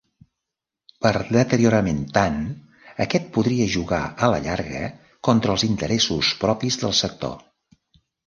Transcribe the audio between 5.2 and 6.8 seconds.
contra els interessos propis